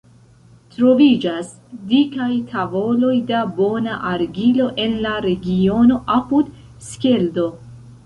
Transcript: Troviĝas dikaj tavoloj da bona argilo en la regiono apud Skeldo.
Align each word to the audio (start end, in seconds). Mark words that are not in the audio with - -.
Troviĝas 0.77 1.51
dikaj 1.91 2.31
tavoloj 2.55 3.13
da 3.29 3.43
bona 3.61 4.01
argilo 4.15 4.73
en 4.89 4.99
la 5.07 5.15
regiono 5.29 6.05
apud 6.19 6.55
Skeldo. 6.91 7.51